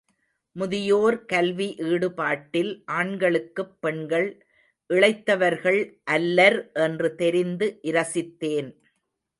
முதியோர் 0.55 1.25
கல்வி 1.25 1.75
ஈடுபாட்டில், 1.79 2.71
ஆண்களுக்குப் 2.91 3.77
பெண்கள் 3.79 4.45
இளைத்தவர்கள் 4.89 5.81
அல்லர் 6.03 6.71
என்று 6.73 7.15
தெரிந்து 7.15 7.79
இரசித்தேன். 7.81 8.71